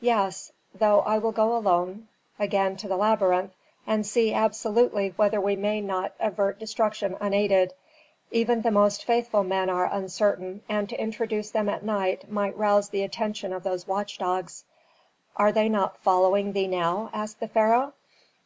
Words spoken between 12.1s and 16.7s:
might rouse the attention of those watchdogs." "Are they not following thee